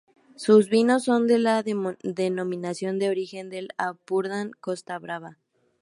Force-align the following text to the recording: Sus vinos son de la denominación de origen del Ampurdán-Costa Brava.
Sus 0.35 0.67
vinos 0.71 1.03
son 1.03 1.27
de 1.27 1.37
la 1.37 1.63
denominación 2.01 2.97
de 2.97 3.09
origen 3.09 3.51
del 3.51 3.67
Ampurdán-Costa 3.77 4.97
Brava. 4.97 5.37